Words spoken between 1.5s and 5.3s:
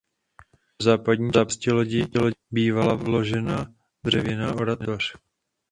lodi bývala vložena dřevěná oratoř.